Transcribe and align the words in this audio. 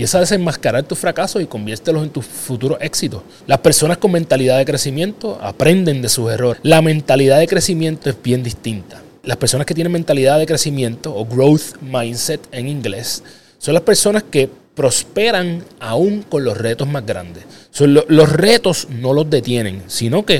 Empieza 0.00 0.16
a 0.16 0.22
desenmascarar 0.22 0.82
tus 0.84 0.98
fracasos 0.98 1.42
y 1.42 1.46
conviértelos 1.46 2.02
en 2.02 2.08
tus 2.08 2.24
futuros 2.24 2.78
éxitos. 2.80 3.20
Las 3.46 3.58
personas 3.58 3.98
con 3.98 4.12
mentalidad 4.12 4.56
de 4.56 4.64
crecimiento 4.64 5.38
aprenden 5.42 6.00
de 6.00 6.08
sus 6.08 6.32
errores. 6.32 6.58
La 6.64 6.80
mentalidad 6.80 7.38
de 7.38 7.46
crecimiento 7.46 8.08
es 8.08 8.16
bien 8.22 8.42
distinta. 8.42 9.02
Las 9.24 9.36
personas 9.36 9.66
que 9.66 9.74
tienen 9.74 9.92
mentalidad 9.92 10.38
de 10.38 10.46
crecimiento 10.46 11.14
o 11.14 11.26
growth 11.26 11.76
mindset 11.82 12.40
en 12.50 12.68
inglés 12.68 13.22
son 13.58 13.74
las 13.74 13.82
personas 13.82 14.22
que 14.22 14.48
prosperan 14.74 15.64
aún 15.80 16.22
con 16.22 16.44
los 16.44 16.56
retos 16.56 16.88
más 16.88 17.04
grandes. 17.04 17.44
los 17.78 18.32
retos 18.32 18.88
no 18.88 19.12
los 19.12 19.28
detienen, 19.28 19.82
sino 19.88 20.24
que 20.24 20.38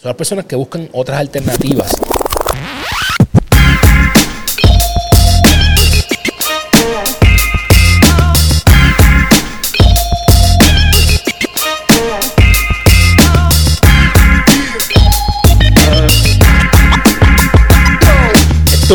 son 0.00 0.10
las 0.10 0.14
personas 0.14 0.44
que 0.44 0.54
buscan 0.54 0.88
otras 0.92 1.18
alternativas. 1.18 1.90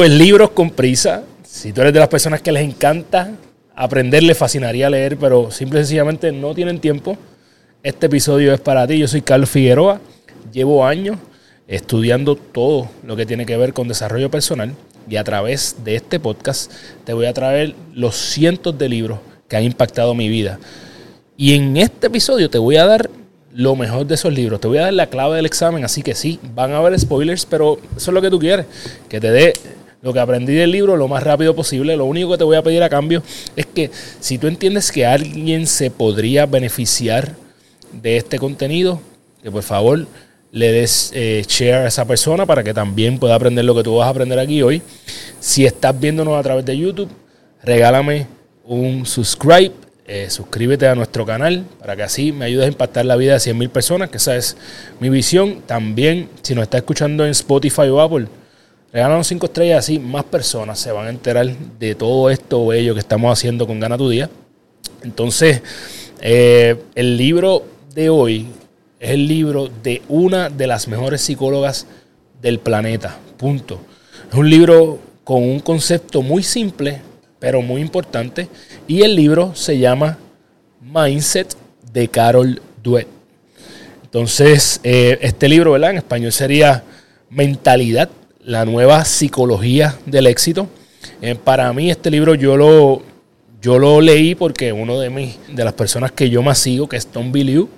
Esto 0.01 0.13
es 0.13 0.19
Libros 0.19 0.49
con 0.49 0.71
Prisa. 0.71 1.21
Si 1.43 1.71
tú 1.71 1.81
eres 1.81 1.93
de 1.93 1.99
las 1.99 2.09
personas 2.09 2.41
que 2.41 2.51
les 2.51 2.63
encanta 2.63 3.35
aprender, 3.75 4.23
les 4.23 4.35
fascinaría 4.35 4.89
leer, 4.89 5.15
pero 5.15 5.51
simple 5.51 5.79
y 5.79 5.83
sencillamente 5.83 6.31
no 6.31 6.55
tienen 6.55 6.79
tiempo, 6.79 7.19
este 7.83 8.07
episodio 8.07 8.51
es 8.51 8.59
para 8.59 8.87
ti. 8.87 8.97
Yo 8.97 9.07
soy 9.07 9.21
Carlos 9.21 9.51
Figueroa. 9.51 10.01
Llevo 10.51 10.87
años 10.87 11.19
estudiando 11.67 12.35
todo 12.35 12.89
lo 13.05 13.15
que 13.15 13.27
tiene 13.27 13.45
que 13.45 13.55
ver 13.57 13.73
con 13.73 13.87
desarrollo 13.87 14.31
personal 14.31 14.73
y 15.07 15.17
a 15.17 15.23
través 15.23 15.75
de 15.83 15.97
este 15.97 16.19
podcast 16.19 16.71
te 17.05 17.13
voy 17.13 17.27
a 17.27 17.33
traer 17.33 17.75
los 17.93 18.15
cientos 18.15 18.75
de 18.79 18.89
libros 18.89 19.19
que 19.47 19.55
han 19.55 19.63
impactado 19.63 20.15
mi 20.15 20.29
vida. 20.29 20.57
Y 21.37 21.53
en 21.53 21.77
este 21.77 22.07
episodio 22.07 22.49
te 22.49 22.57
voy 22.57 22.77
a 22.77 22.87
dar 22.87 23.07
lo 23.53 23.75
mejor 23.75 24.07
de 24.07 24.15
esos 24.15 24.33
libros. 24.33 24.61
Te 24.61 24.67
voy 24.67 24.79
a 24.79 24.85
dar 24.85 24.93
la 24.93 25.05
clave 25.05 25.35
del 25.35 25.45
examen, 25.45 25.85
así 25.85 26.01
que 26.01 26.15
sí, 26.15 26.39
van 26.55 26.71
a 26.71 26.77
haber 26.77 26.99
spoilers, 26.99 27.45
pero 27.45 27.77
eso 27.95 28.09
es 28.09 28.15
lo 28.15 28.21
que 28.23 28.31
tú 28.31 28.39
quieres, 28.39 28.65
que 29.07 29.19
te 29.19 29.29
dé 29.29 29.53
lo 30.01 30.13
que 30.13 30.19
aprendí 30.19 30.53
del 30.53 30.71
libro 30.71 30.97
lo 30.97 31.07
más 31.07 31.23
rápido 31.23 31.55
posible. 31.55 31.95
Lo 31.95 32.05
único 32.05 32.31
que 32.31 32.37
te 32.37 32.43
voy 32.43 32.55
a 32.55 32.63
pedir 32.63 32.83
a 32.83 32.89
cambio 32.89 33.23
es 33.55 33.65
que 33.65 33.91
si 34.19 34.37
tú 34.37 34.47
entiendes 34.47 34.91
que 34.91 35.05
alguien 35.05 35.67
se 35.67 35.91
podría 35.91 36.45
beneficiar 36.45 37.35
de 37.91 38.17
este 38.17 38.39
contenido, 38.39 39.01
que 39.43 39.51
por 39.51 39.63
favor 39.63 40.07
le 40.51 40.71
des 40.71 41.11
eh, 41.13 41.43
share 41.47 41.75
a 41.75 41.87
esa 41.87 42.05
persona 42.05 42.45
para 42.45 42.63
que 42.63 42.73
también 42.73 43.19
pueda 43.19 43.35
aprender 43.35 43.63
lo 43.63 43.75
que 43.75 43.83
tú 43.83 43.95
vas 43.95 44.07
a 44.07 44.09
aprender 44.09 44.39
aquí 44.39 44.61
hoy. 44.61 44.81
Si 45.39 45.65
estás 45.65 45.97
viéndonos 45.99 46.37
a 46.37 46.43
través 46.43 46.65
de 46.65 46.77
YouTube, 46.77 47.09
regálame 47.63 48.27
un 48.65 49.05
subscribe, 49.05 49.71
eh, 50.05 50.29
suscríbete 50.29 50.87
a 50.87 50.95
nuestro 50.95 51.25
canal 51.25 51.65
para 51.79 51.95
que 51.95 52.03
así 52.03 52.31
me 52.31 52.45
ayudes 52.45 52.65
a 52.65 52.67
impactar 52.69 53.05
la 53.05 53.15
vida 53.15 53.33
de 53.33 53.39
100 53.39 53.57
mil 53.57 53.69
personas, 53.69 54.09
que 54.09 54.17
esa 54.17 54.35
es 54.35 54.57
mi 54.99 55.09
visión. 55.09 55.61
También, 55.65 56.29
si 56.41 56.53
nos 56.53 56.63
está 56.63 56.77
escuchando 56.77 57.23
en 57.23 57.31
Spotify 57.31 57.83
o 57.83 58.01
Apple, 58.01 58.27
Regalan 58.93 59.23
cinco 59.23 59.45
estrellas 59.45 59.79
así, 59.79 59.99
más 59.99 60.25
personas 60.25 60.77
se 60.77 60.91
van 60.91 61.07
a 61.07 61.09
enterar 61.11 61.47
de 61.79 61.95
todo 61.95 62.29
esto 62.29 62.67
bello 62.67 62.93
que 62.93 62.99
estamos 62.99 63.31
haciendo 63.31 63.65
con 63.65 63.79
Gana 63.79 63.97
tu 63.97 64.09
Día. 64.09 64.29
Entonces, 65.01 65.61
eh, 66.19 66.75
el 66.93 67.15
libro 67.15 67.63
de 67.95 68.09
hoy 68.09 68.47
es 68.99 69.11
el 69.11 69.27
libro 69.27 69.69
de 69.81 70.01
una 70.09 70.49
de 70.49 70.67
las 70.67 70.89
mejores 70.89 71.21
psicólogas 71.21 71.87
del 72.41 72.59
planeta. 72.59 73.17
Punto. 73.37 73.79
Es 74.29 74.37
un 74.37 74.49
libro 74.49 74.99
con 75.23 75.41
un 75.41 75.61
concepto 75.61 76.21
muy 76.21 76.43
simple, 76.43 77.01
pero 77.39 77.61
muy 77.61 77.79
importante. 77.79 78.49
Y 78.87 79.03
el 79.03 79.15
libro 79.15 79.55
se 79.55 79.79
llama 79.79 80.17
Mindset 80.81 81.55
de 81.93 82.09
Carol 82.09 82.61
Dweck. 82.83 83.07
Entonces, 84.03 84.81
eh, 84.83 85.17
este 85.21 85.47
libro, 85.47 85.71
¿verdad? 85.71 85.91
En 85.91 85.97
español 85.97 86.33
sería 86.33 86.83
Mentalidad 87.29 88.09
la 88.43 88.65
nueva 88.65 89.05
psicología 89.05 89.97
del 90.05 90.27
éxito. 90.27 90.67
Eh, 91.21 91.35
para 91.35 91.71
mí 91.73 91.91
este 91.91 92.09
libro 92.09 92.35
yo 92.35 92.57
lo, 92.57 93.01
yo 93.61 93.79
lo 93.79 94.01
leí 94.01 94.35
porque 94.35 94.73
uno 94.73 94.99
de, 94.99 95.09
mis, 95.09 95.37
de 95.49 95.63
las 95.63 95.73
personas 95.73 96.11
que 96.11 96.29
yo 96.29 96.41
más 96.41 96.57
sigo, 96.57 96.87
que 96.89 96.97
es 96.97 97.07
Tom 97.07 97.31
Liu, 97.31 97.69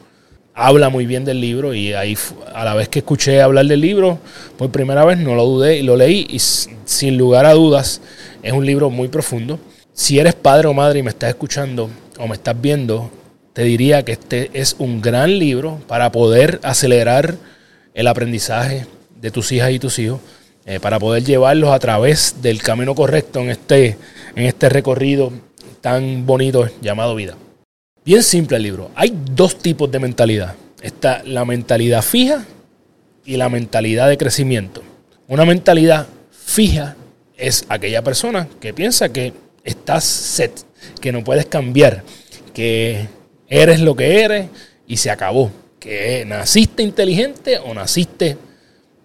habla 0.53 0.89
muy 0.89 1.05
bien 1.05 1.25
del 1.25 1.41
libro 1.41 1.73
y 1.73 1.93
ahí 1.93 2.17
a 2.53 2.63
la 2.63 2.75
vez 2.75 2.89
que 2.89 2.99
escuché 2.99 3.41
hablar 3.41 3.65
del 3.65 3.81
libro, 3.81 4.19
por 4.57 4.69
primera 4.71 5.03
vez 5.03 5.17
no 5.17 5.35
lo 5.35 5.45
dudé 5.45 5.77
y 5.77 5.83
lo 5.83 5.95
leí 5.95 6.27
y 6.29 6.39
sin 6.39 7.17
lugar 7.17 7.45
a 7.45 7.53
dudas 7.53 8.01
es 8.41 8.53
un 8.53 8.65
libro 8.65 8.89
muy 8.89 9.07
profundo. 9.07 9.59
Si 9.93 10.19
eres 10.19 10.33
padre 10.33 10.67
o 10.67 10.73
madre 10.73 10.99
y 10.99 11.03
me 11.03 11.09
estás 11.09 11.29
escuchando 11.29 11.89
o 12.17 12.27
me 12.27 12.35
estás 12.35 12.59
viendo, 12.59 13.11
te 13.53 13.63
diría 13.63 14.03
que 14.03 14.13
este 14.13 14.49
es 14.53 14.75
un 14.79 15.01
gran 15.01 15.37
libro 15.37 15.79
para 15.87 16.11
poder 16.11 16.59
acelerar 16.63 17.35
el 17.93 18.07
aprendizaje 18.07 18.87
de 19.19 19.31
tus 19.31 19.51
hijas 19.51 19.71
y 19.71 19.79
tus 19.79 19.99
hijos 19.99 20.19
eh, 20.65 20.79
para 20.79 20.99
poder 20.99 21.23
llevarlos 21.23 21.71
a 21.71 21.79
través 21.79 22.41
del 22.41 22.61
camino 22.61 22.95
correcto 22.95 23.41
en 23.41 23.49
este, 23.49 23.97
en 24.35 24.45
este 24.45 24.69
recorrido 24.69 25.31
tan 25.81 26.25
bonito 26.25 26.69
llamado 26.81 27.15
vida. 27.15 27.35
Bien 28.05 28.23
simple 28.23 28.57
el 28.57 28.63
libro. 28.63 28.91
Hay 28.95 29.13
dos 29.31 29.57
tipos 29.57 29.91
de 29.91 29.99
mentalidad. 29.99 30.55
Está 30.81 31.21
la 31.25 31.43
mentalidad 31.45 32.01
fija 32.01 32.45
y 33.25 33.37
la 33.37 33.49
mentalidad 33.49 34.07
de 34.07 34.17
crecimiento. 34.17 34.81
Una 35.27 35.45
mentalidad 35.45 36.07
fija 36.31 36.95
es 37.37 37.65
aquella 37.69 38.01
persona 38.01 38.47
que 38.59 38.73
piensa 38.73 39.09
que 39.09 39.33
estás 39.63 40.03
set, 40.03 40.65
que 41.01 41.11
no 41.11 41.23
puedes 41.23 41.45
cambiar, 41.45 42.03
que 42.53 43.07
eres 43.47 43.79
lo 43.81 43.95
que 43.95 44.23
eres 44.23 44.47
y 44.87 44.97
se 44.97 45.09
acabó. 45.09 45.51
Que 45.79 46.23
naciste 46.25 46.83
inteligente 46.83 47.57
o 47.57 47.73
naciste 47.73 48.37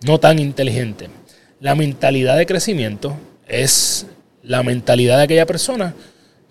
no 0.06 0.18
tan 0.18 0.38
inteligente. 0.38 1.08
La 1.60 1.74
mentalidad 1.74 2.36
de 2.36 2.46
crecimiento 2.46 3.16
es 3.48 4.06
la 4.42 4.62
mentalidad 4.62 5.18
de 5.18 5.24
aquella 5.24 5.46
persona 5.46 5.94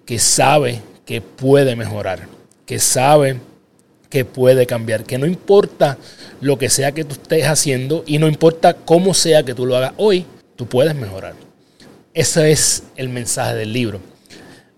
que 0.06 0.19
sabe 0.19 0.81
que 1.06 1.22
puede 1.22 1.78
mejorar, 1.78 2.28
que 2.66 2.79
sabe 2.79 3.40
que 4.09 4.25
puede 4.25 4.66
cambiar, 4.66 5.06
que 5.06 5.18
no 5.18 5.25
importa 5.25 5.97
lo 6.41 6.57
que 6.57 6.69
sea 6.69 6.91
que 6.91 7.06
tú 7.06 7.13
estés 7.13 7.45
haciendo 7.45 8.03
y 8.06 8.18
no 8.18 8.28
importa 8.28 8.73
cómo 8.73 9.13
sea 9.13 9.44
que 9.44 9.53
tú 9.53 9.66
lo 9.66 9.78
hagas 9.78 9.94
hoy, 9.95 10.25
tú 10.57 10.68
puedes 10.68 10.94
mejorar. 10.94 11.34
Ese 12.13 12.51
es 12.51 12.84
el 12.97 13.07
mensaje 13.07 13.56
del 13.56 13.72
libro. 13.72 14.01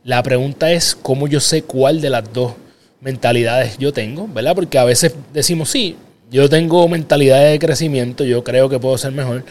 La 0.04 0.22
pregunta 0.22 0.72
es 0.72 0.96
cómo 0.96 1.28
yo 1.28 1.40
sé 1.40 1.64
cuál 1.64 2.02
de 2.02 2.10
las 2.12 2.32
dos 2.32 2.54
mentalidades 3.02 3.78
yo 3.78 3.94
tengo, 3.94 4.28
¿verdad? 4.28 4.56
Porque 4.56 4.78
a 4.78 4.84
veces 4.84 5.16
decimos, 5.34 5.70
sí, 5.70 5.96
yo 6.30 6.50
tengo 6.50 6.88
mentalidad 6.88 7.44
de 7.44 7.58
crecimiento, 7.58 8.24
yo 8.24 8.44
creo 8.44 8.70
que 8.70 8.78
puedo 8.78 8.98
ser 8.98 9.12
mejor, 9.12 9.44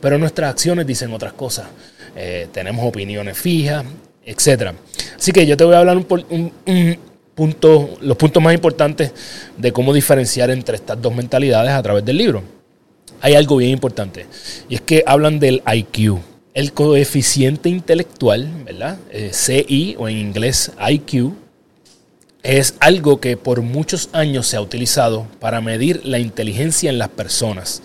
pero 0.00 0.18
nuestras 0.18 0.50
acciones 0.50 0.86
dicen 0.86 1.12
otras 1.12 1.32
cosas. 1.32 1.66
Eh, 2.16 2.48
tenemos 2.52 2.84
opiniones 2.86 3.38
fijas, 3.38 3.84
etc. 4.24 4.72
Así 5.16 5.32
que 5.32 5.46
yo 5.46 5.56
te 5.56 5.64
voy 5.64 5.74
a 5.74 5.78
hablar 5.78 5.96
un, 5.96 6.04
punto, 7.34 7.96
los 8.00 8.16
puntos 8.16 8.42
más 8.42 8.54
importantes 8.54 9.12
de 9.56 9.72
cómo 9.72 9.92
diferenciar 9.92 10.50
entre 10.50 10.76
estas 10.76 11.00
dos 11.00 11.14
mentalidades 11.14 11.72
a 11.72 11.82
través 11.82 12.04
del 12.04 12.16
libro. 12.16 12.42
Hay 13.20 13.34
algo 13.34 13.56
bien 13.56 13.72
importante 13.72 14.26
y 14.68 14.76
es 14.76 14.80
que 14.80 15.02
hablan 15.06 15.38
del 15.38 15.62
IQ. 15.66 16.18
El 16.54 16.72
coeficiente 16.72 17.68
intelectual, 17.68 18.48
¿verdad? 18.64 18.98
Eh, 19.10 19.30
CI 19.32 19.96
o 19.98 20.08
en 20.08 20.18
inglés 20.18 20.72
IQ, 20.90 21.32
es 22.42 22.74
algo 22.80 23.20
que 23.20 23.36
por 23.36 23.62
muchos 23.62 24.08
años 24.12 24.46
se 24.46 24.56
ha 24.56 24.60
utilizado 24.60 25.26
para 25.40 25.60
medir 25.60 26.04
la 26.04 26.18
inteligencia 26.18 26.90
en 26.90 26.98
las 26.98 27.08
personas. 27.08 27.82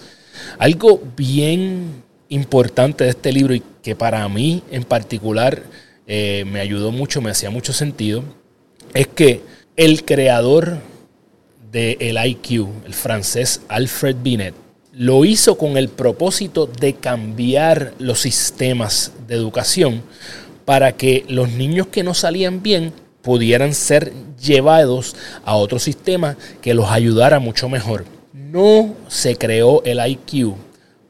Algo 0.57 1.01
bien 1.15 2.02
importante 2.29 3.03
de 3.03 3.11
este 3.11 3.31
libro 3.31 3.53
y 3.53 3.63
que 3.81 3.95
para 3.95 4.27
mí 4.29 4.63
en 4.71 4.83
particular 4.83 5.63
eh, 6.07 6.45
me 6.47 6.59
ayudó 6.59 6.91
mucho, 6.91 7.21
me 7.21 7.31
hacía 7.31 7.49
mucho 7.49 7.73
sentido, 7.73 8.23
es 8.93 9.07
que 9.07 9.41
el 9.75 10.03
creador 10.05 10.79
del 11.71 11.97
el 11.99 12.25
IQ, 12.25 12.67
el 12.85 12.93
francés 12.93 13.61
Alfred 13.67 14.17
Binet, 14.21 14.53
lo 14.91 15.25
hizo 15.25 15.57
con 15.57 15.77
el 15.77 15.89
propósito 15.89 16.67
de 16.67 16.93
cambiar 16.93 17.93
los 17.97 18.19
sistemas 18.19 19.11
de 19.27 19.35
educación 19.35 20.03
para 20.65 20.91
que 20.91 21.25
los 21.27 21.49
niños 21.49 21.87
que 21.87 22.03
no 22.03 22.13
salían 22.13 22.61
bien 22.61 22.93
pudieran 23.23 23.73
ser 23.73 24.13
llevados 24.39 25.15
a 25.45 25.55
otro 25.55 25.79
sistema 25.79 26.37
que 26.61 26.73
los 26.73 26.89
ayudara 26.89 27.39
mucho 27.39 27.69
mejor. 27.69 28.05
No 28.33 28.93
se 29.07 29.35
creó 29.35 29.81
el 29.83 29.99
IQ 30.05 30.55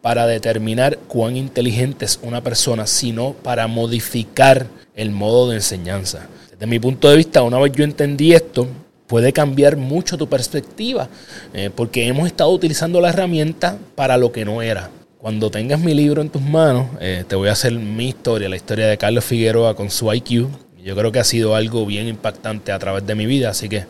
para 0.04 0.28
determinar 0.28 0.98
cuán 1.08 1.38
inteligente 1.38 2.04
es 2.04 2.20
una 2.24 2.44
persona, 2.44 2.86
sino 2.88 3.32
para 3.32 3.68
modificar 3.68 4.68
el 4.96 5.12
modo 5.12 5.50
de 5.50 5.56
enseñanza. 5.56 6.28
Desde 6.52 6.68
mi 6.68 6.78
punto 6.78 7.10
de 7.10 7.16
vista, 7.16 7.42
una 7.42 7.58
vez 7.58 7.72
yo 7.72 7.86
entendí 7.86 8.34
esto, 8.34 8.68
puede 9.08 9.32
cambiar 9.32 9.78
mucho 9.78 10.18
tu 10.18 10.28
perspectiva, 10.28 11.08
eh, 11.54 11.70
porque 11.74 12.06
hemos 12.06 12.28
estado 12.28 12.50
utilizando 12.50 13.00
la 13.00 13.12
herramienta 13.12 13.78
para 13.96 14.18
lo 14.18 14.34
que 14.34 14.44
no 14.44 14.62
era. 14.62 14.90
Cuando 15.20 15.50
tengas 15.50 15.80
mi 15.80 15.94
libro 15.94 16.22
en 16.22 16.28
tus 16.28 16.42
manos, 16.42 16.88
eh, 17.00 17.24
te 17.26 17.38
voy 17.38 17.48
a 17.48 17.54
hacer 17.54 17.72
mi 17.72 18.10
historia, 18.10 18.50
la 18.50 18.58
historia 18.58 18.88
de 18.88 18.98
Carlos 18.98 19.24
Figueroa 19.24 19.74
con 19.74 19.90
su 19.90 20.14
IQ. 20.14 20.50
Yo 20.84 20.98
creo 20.98 21.14
que 21.14 21.20
ha 21.20 21.24
sido 21.24 21.56
algo 21.56 21.86
bien 21.86 22.10
impactante 22.10 22.74
a 22.74 22.80
través 22.80 23.08
de 23.08 23.16
mi 23.16 23.26
vida, 23.26 23.52
así 23.52 23.70
que 23.70 23.86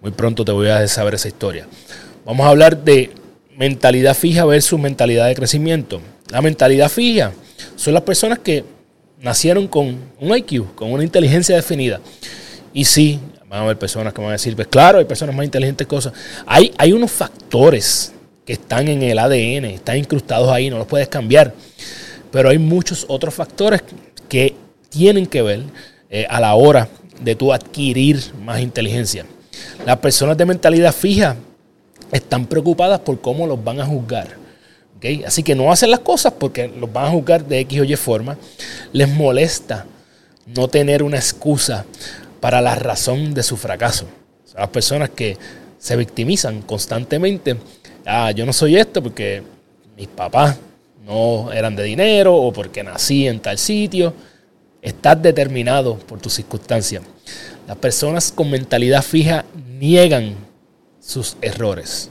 muy 0.00 0.12
pronto 0.12 0.44
te 0.44 0.52
voy 0.52 0.68
a 0.68 0.86
saber 0.86 1.14
esa 1.14 1.26
historia. 1.26 1.66
Vamos 2.24 2.46
a 2.46 2.50
hablar 2.50 2.84
de 2.84 3.10
mentalidad 3.60 4.16
fija 4.16 4.46
versus 4.46 4.80
mentalidad 4.80 5.26
de 5.26 5.34
crecimiento. 5.34 6.00
La 6.30 6.40
mentalidad 6.40 6.88
fija 6.88 7.32
son 7.76 7.92
las 7.92 8.02
personas 8.04 8.38
que 8.38 8.64
nacieron 9.20 9.68
con 9.68 9.98
un 10.18 10.34
IQ, 10.34 10.74
con 10.74 10.90
una 10.90 11.04
inteligencia 11.04 11.56
definida. 11.56 12.00
Y 12.72 12.86
sí, 12.86 13.20
van 13.50 13.60
a 13.60 13.64
haber 13.64 13.78
personas 13.78 14.14
que 14.14 14.20
van 14.22 14.30
a 14.30 14.32
decir, 14.32 14.56
pues 14.56 14.66
claro, 14.66 14.98
hay 14.98 15.04
personas 15.04 15.36
más 15.36 15.44
inteligentes 15.44 15.86
cosas. 15.86 16.14
Hay, 16.46 16.72
hay 16.78 16.94
unos 16.94 17.10
factores 17.10 18.14
que 18.46 18.54
están 18.54 18.88
en 18.88 19.02
el 19.02 19.18
ADN, 19.18 19.66
están 19.66 19.98
incrustados 19.98 20.48
ahí, 20.48 20.70
no 20.70 20.78
los 20.78 20.86
puedes 20.86 21.08
cambiar. 21.08 21.52
Pero 22.32 22.48
hay 22.48 22.58
muchos 22.58 23.04
otros 23.08 23.34
factores 23.34 23.82
que 24.26 24.54
tienen 24.88 25.26
que 25.26 25.42
ver 25.42 25.64
eh, 26.08 26.26
a 26.30 26.40
la 26.40 26.54
hora 26.54 26.88
de 27.20 27.34
tú 27.34 27.52
adquirir 27.52 28.22
más 28.42 28.62
inteligencia. 28.62 29.26
Las 29.84 29.98
personas 29.98 30.38
de 30.38 30.46
mentalidad 30.46 30.94
fija 30.94 31.36
están 32.12 32.46
preocupadas 32.46 33.00
por 33.00 33.20
cómo 33.20 33.46
los 33.46 33.62
van 33.62 33.80
a 33.80 33.86
juzgar. 33.86 34.38
Así 35.26 35.42
que 35.42 35.54
no 35.54 35.72
hacen 35.72 35.90
las 35.90 36.00
cosas 36.00 36.32
porque 36.38 36.68
los 36.68 36.92
van 36.92 37.06
a 37.06 37.10
juzgar 37.10 37.44
de 37.44 37.60
X 37.60 37.80
o 37.80 37.84
Y 37.84 37.96
forma. 37.96 38.36
Les 38.92 39.08
molesta 39.08 39.86
no 40.46 40.68
tener 40.68 41.02
una 41.02 41.16
excusa 41.16 41.84
para 42.40 42.60
la 42.60 42.74
razón 42.74 43.32
de 43.32 43.42
su 43.42 43.56
fracaso. 43.56 44.06
Son 44.44 44.60
las 44.60 44.68
personas 44.68 45.10
que 45.10 45.38
se 45.78 45.96
victimizan 45.96 46.62
constantemente. 46.62 47.56
Ah, 48.04 48.30
yo 48.32 48.44
no 48.44 48.52
soy 48.52 48.76
esto 48.76 49.02
porque 49.02 49.42
mis 49.96 50.08
papás 50.08 50.58
no 51.06 51.50
eran 51.52 51.76
de 51.76 51.84
dinero 51.84 52.34
o 52.36 52.52
porque 52.52 52.82
nací 52.82 53.26
en 53.26 53.40
tal 53.40 53.58
sitio. 53.58 54.12
Estás 54.82 55.20
determinado 55.22 55.96
por 55.96 56.20
tus 56.20 56.34
circunstancias. 56.34 57.02
Las 57.66 57.76
personas 57.76 58.32
con 58.32 58.50
mentalidad 58.50 59.02
fija 59.02 59.44
niegan 59.78 60.49
sus 61.00 61.36
errores. 61.40 62.10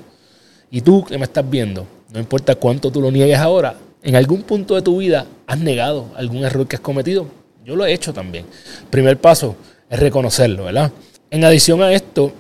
Y 0.72 0.82
tú 0.82 1.04
que 1.04 1.18
me 1.18 1.26
estás 1.26 1.50
viendo, 1.50 1.88
no 2.12 2.20
importa 2.20 2.56
cuánto 2.56 2.92
tú 2.92 3.02
lo 3.02 3.12
niegues 3.12 3.38
ahora, 3.38 3.76
en 4.02 4.16
algún 4.16 4.44
punto 4.44 4.76
de 4.76 4.82
tu 4.82 4.98
vida 4.98 5.26
has 5.48 5.60
negado 5.60 6.08
algún 6.16 6.44
error 6.44 6.68
que 6.68 6.76
has 6.76 6.82
cometido. 6.82 7.28
Yo 7.66 7.76
lo 7.76 7.86
he 7.86 7.94
hecho 7.94 8.14
también. 8.14 8.46
primer 8.90 9.18
paso 9.18 9.56
es 9.90 10.00
reconocerlo, 10.00 10.66
¿verdad? 10.66 10.92
En 11.30 11.44
adición 11.44 11.82
a 11.82 11.94
esto, 11.94 12.32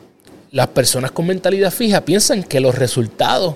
las 0.52 0.68
personas 0.68 1.12
con 1.12 1.28
mentalidad 1.28 1.72
fija 1.72 2.02
piensan 2.02 2.44
que 2.44 2.60
los 2.60 2.76
resultados 2.76 3.56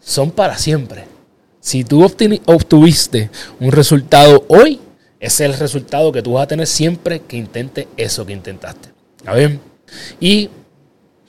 son 0.00 0.30
para 0.30 0.58
siempre. 0.58 1.04
Si 1.60 1.84
tú 1.84 2.04
obtuviste 2.04 3.30
un 3.60 3.72
resultado 3.72 4.44
hoy, 4.48 4.80
es 5.18 5.40
el 5.40 5.54
resultado 5.54 6.12
que 6.12 6.20
tú 6.20 6.34
vas 6.34 6.44
a 6.44 6.48
tener 6.48 6.66
siempre 6.66 7.20
que 7.20 7.38
intentes 7.38 7.86
eso 7.96 8.26
que 8.26 8.34
intentaste. 8.34 8.90
¿A 9.24 9.32
ver? 9.32 9.58
Y 10.20 10.50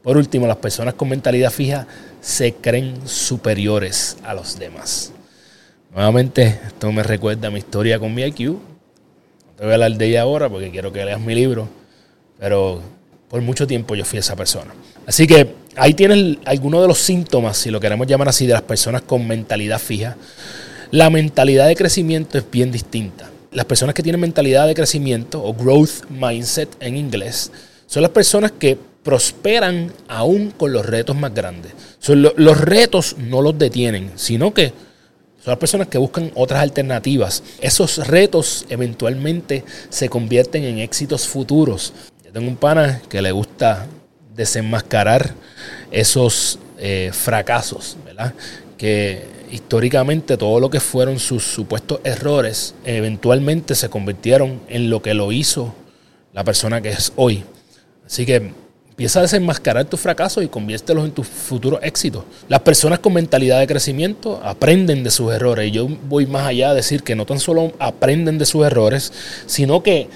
por 0.05 0.17
último, 0.17 0.45
las 0.45 0.57
personas 0.57 0.93
con 0.93 1.09
mentalidad 1.09 1.49
fija 1.49 1.87
se 2.21 2.53
creen 2.53 2.95
superiores 3.07 4.17
a 4.23 4.35
los 4.35 4.59
demás. 4.59 5.11
Nuevamente, 5.91 6.59
esto 6.67 6.91
me 6.91 7.01
recuerda 7.01 7.47
a 7.47 7.51
mi 7.51 7.57
historia 7.57 7.97
con 7.97 8.13
mi 8.13 8.21
IQ. 8.21 8.39
No 8.51 8.59
te 9.57 9.63
voy 9.63 9.71
a 9.71 9.73
hablar 9.73 9.93
de 9.93 10.05
ella 10.05 10.21
ahora 10.21 10.47
porque 10.47 10.69
quiero 10.69 10.93
que 10.93 11.03
leas 11.03 11.19
mi 11.19 11.33
libro, 11.33 11.67
pero 12.37 12.83
por 13.27 13.41
mucho 13.41 13.65
tiempo 13.65 13.95
yo 13.95 14.05
fui 14.05 14.19
esa 14.19 14.35
persona. 14.35 14.75
Así 15.07 15.25
que 15.25 15.55
ahí 15.75 15.95
tienes 15.95 16.37
algunos 16.45 16.83
de 16.83 16.87
los 16.87 16.99
síntomas, 16.99 17.57
si 17.57 17.71
lo 17.71 17.79
queremos 17.79 18.05
llamar 18.05 18.29
así, 18.29 18.45
de 18.45 18.53
las 18.53 18.61
personas 18.61 19.01
con 19.01 19.27
mentalidad 19.27 19.79
fija. 19.79 20.17
La 20.91 21.09
mentalidad 21.09 21.65
de 21.65 21.75
crecimiento 21.75 22.37
es 22.37 22.45
bien 22.51 22.71
distinta. 22.71 23.31
Las 23.51 23.65
personas 23.65 23.95
que 23.95 24.03
tienen 24.03 24.21
mentalidad 24.21 24.67
de 24.67 24.75
crecimiento 24.75 25.43
o 25.43 25.51
growth 25.51 26.07
mindset 26.11 26.69
en 26.79 26.95
inglés 26.95 27.51
son 27.87 28.03
las 28.03 28.11
personas 28.11 28.51
que 28.51 28.77
prosperan 29.05 29.93
aún 30.07 30.49
con 30.49 30.73
los 30.73 30.83
retos 30.83 31.15
más 31.15 31.31
grandes. 31.31 31.73
los 32.07 32.59
retos 32.59 33.15
no 33.19 33.43
los 33.43 33.57
detienen, 33.57 34.11
sino 34.15 34.51
que 34.51 34.73
son 35.43 35.51
las 35.51 35.59
personas 35.59 35.87
que 35.89 35.99
buscan 35.99 36.31
otras 36.33 36.59
alternativas. 36.63 37.43
Esos 37.61 38.07
retos 38.07 38.65
eventualmente 38.67 39.63
se 39.89 40.09
convierten 40.09 40.63
en 40.63 40.79
éxitos 40.79 41.27
futuros. 41.27 41.93
Yo 42.25 42.31
tengo 42.31 42.47
un 42.47 42.55
pana 42.55 42.99
que 43.07 43.21
le 43.21 43.31
gusta 43.31 43.85
desenmascarar 44.35 45.35
esos 45.91 46.57
eh, 46.79 47.11
fracasos, 47.13 47.97
¿verdad? 48.03 48.33
Que 48.75 49.23
históricamente 49.51 50.35
todo 50.35 50.59
lo 50.59 50.71
que 50.71 50.79
fueron 50.79 51.19
sus 51.19 51.43
supuestos 51.43 51.99
errores 52.03 52.73
eventualmente 52.83 53.75
se 53.75 53.87
convirtieron 53.87 54.61
en 54.67 54.89
lo 54.89 55.03
que 55.03 55.13
lo 55.13 55.31
hizo 55.31 55.75
la 56.33 56.43
persona 56.43 56.81
que 56.81 56.89
es 56.89 57.13
hoy. 57.17 57.43
Así 58.03 58.25
que 58.25 58.64
Empieza 58.95 59.19
a 59.19 59.23
desenmascarar 59.23 59.83
tus 59.83 59.99
fracasos 59.99 60.41
y 60.41 60.47
conviértelos 60.47 61.03
en 61.03 61.11
tus 61.11 61.27
futuros 61.27 61.81
éxitos. 61.83 62.23
Las 62.47 62.61
personas 62.61 62.99
con 62.99 63.11
mentalidad 63.11 63.59
de 63.59 63.67
crecimiento 63.67 64.39
aprenden 64.41 65.03
de 65.03 65.11
sus 65.11 65.33
errores. 65.33 65.67
Y 65.67 65.71
yo 65.71 65.89
voy 66.07 66.27
más 66.27 66.47
allá 66.47 66.69
a 66.69 66.73
decir 66.73 67.03
que 67.03 67.13
no 67.13 67.25
tan 67.25 67.41
solo 67.41 67.73
aprenden 67.77 68.37
de 68.37 68.45
sus 68.45 68.65
errores, 68.65 69.11
sino 69.47 69.83
que 69.83 70.07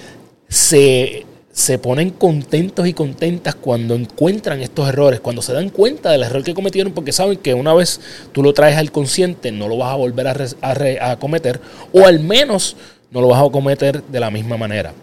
se, 0.48 1.26
se 1.52 1.78
ponen 1.78 2.12
contentos 2.12 2.88
y 2.88 2.94
contentas 2.94 3.54
cuando 3.54 3.96
encuentran 3.96 4.62
estos 4.62 4.88
errores, 4.88 5.20
cuando 5.20 5.42
se 5.42 5.52
dan 5.52 5.72
cuenta 5.72 6.12
del 6.12 6.24
error 6.24 6.42
que 6.42 6.54
cometieron, 6.54 6.94
porque 6.94 7.12
saben 7.12 7.38
que 7.38 7.54
una 7.54 7.74
vez 7.74 8.00
tú 8.32 8.42
lo 8.42 8.54
traes 8.54 8.78
al 8.78 8.94
consciente, 8.94 9.52
no 9.52 9.68
lo 9.68 9.76
vas 9.76 9.92
a 9.92 9.98
volver 9.98 10.26
a, 10.26 11.12
a 11.12 11.20
cometer, 11.20 11.60
o 11.92 12.06
al 12.06 12.22
menos 12.22 12.78
no 13.12 13.20
lo 13.20 13.28
vas 13.28 13.46
a 13.46 13.52
cometer 13.52 14.02
de 14.04 14.20
la 14.22 14.32
misma 14.32 14.56
manera 14.56 14.94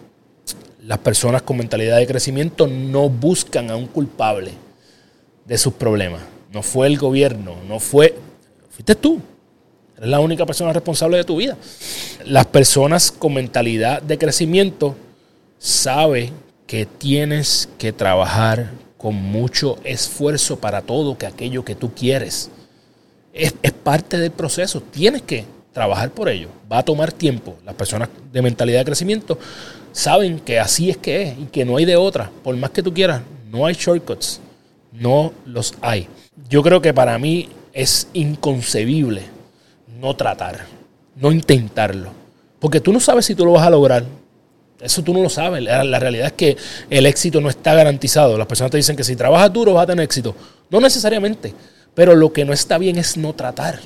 las 0.86 0.98
personas 0.98 1.42
con 1.42 1.56
mentalidad 1.56 1.98
de 1.98 2.06
crecimiento 2.06 2.68
no 2.68 3.08
buscan 3.08 3.70
a 3.70 3.76
un 3.76 3.86
culpable 3.86 4.52
de 5.44 5.58
sus 5.58 5.72
problemas. 5.72 6.22
No 6.52 6.62
fue 6.62 6.86
el 6.86 6.96
gobierno, 6.96 7.56
no 7.68 7.80
fue... 7.80 8.14
Fuiste 8.70 8.94
tú. 8.94 9.20
Eres 9.96 10.10
la 10.10 10.20
única 10.20 10.46
persona 10.46 10.72
responsable 10.72 11.16
de 11.16 11.24
tu 11.24 11.38
vida. 11.38 11.56
Las 12.24 12.46
personas 12.46 13.10
con 13.10 13.34
mentalidad 13.34 14.00
de 14.00 14.16
crecimiento 14.16 14.94
saben 15.58 16.32
que 16.68 16.86
tienes 16.86 17.68
que 17.78 17.92
trabajar 17.92 18.70
con 18.96 19.14
mucho 19.14 19.78
esfuerzo 19.82 20.60
para 20.60 20.82
todo 20.82 21.18
que 21.18 21.26
aquello 21.26 21.64
que 21.64 21.74
tú 21.74 21.94
quieres. 21.94 22.50
Es, 23.32 23.54
es 23.62 23.72
parte 23.72 24.18
del 24.18 24.30
proceso. 24.30 24.80
Tienes 24.82 25.22
que 25.22 25.46
trabajar 25.76 26.10
por 26.10 26.30
ello. 26.30 26.48
Va 26.72 26.78
a 26.78 26.82
tomar 26.82 27.12
tiempo. 27.12 27.58
Las 27.66 27.74
personas 27.74 28.08
de 28.32 28.40
mentalidad 28.40 28.78
de 28.78 28.86
crecimiento 28.86 29.38
saben 29.92 30.40
que 30.40 30.58
así 30.58 30.88
es 30.88 30.96
que 30.96 31.22
es 31.24 31.38
y 31.38 31.44
que 31.44 31.66
no 31.66 31.76
hay 31.76 31.84
de 31.84 31.96
otra. 31.96 32.30
Por 32.42 32.56
más 32.56 32.70
que 32.70 32.82
tú 32.82 32.94
quieras, 32.94 33.20
no 33.50 33.66
hay 33.66 33.74
shortcuts. 33.74 34.40
No 34.90 35.34
los 35.44 35.74
hay. 35.82 36.08
Yo 36.48 36.62
creo 36.62 36.80
que 36.80 36.94
para 36.94 37.18
mí 37.18 37.50
es 37.74 38.08
inconcebible 38.14 39.24
no 40.00 40.16
tratar, 40.16 40.64
no 41.14 41.30
intentarlo. 41.30 42.08
Porque 42.58 42.80
tú 42.80 42.90
no 42.90 42.98
sabes 42.98 43.26
si 43.26 43.34
tú 43.34 43.44
lo 43.44 43.52
vas 43.52 43.66
a 43.66 43.70
lograr. 43.70 44.02
Eso 44.80 45.02
tú 45.02 45.12
no 45.12 45.20
lo 45.20 45.28
sabes. 45.28 45.62
La, 45.62 45.84
la, 45.84 45.98
realidad 45.98 46.28
es 46.28 46.32
que 46.32 46.56
el 46.88 47.04
éxito 47.04 47.38
no 47.42 47.50
está 47.50 47.74
garantizado. 47.74 48.38
Las 48.38 48.46
personas 48.46 48.70
te 48.70 48.78
dicen 48.78 48.96
que 48.96 49.04
si 49.04 49.14
trabajas 49.14 49.52
duro 49.52 49.74
vas 49.74 49.82
a 49.82 49.88
tener 49.88 50.04
éxito. 50.04 50.34
No 50.70 50.80
necesariamente. 50.80 51.52
Pero 51.94 52.14
lo 52.14 52.32
que 52.32 52.46
no 52.46 52.54
está 52.54 52.78
bien 52.78 52.96
es 52.96 53.18
no 53.18 53.34
tratar. 53.34 53.80